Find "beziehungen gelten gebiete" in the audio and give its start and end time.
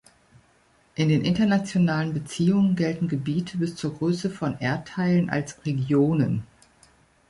2.15-3.59